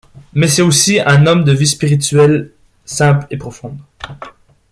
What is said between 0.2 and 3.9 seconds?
Mais c'est aussi un homme de vie spirituelle simple et profonde.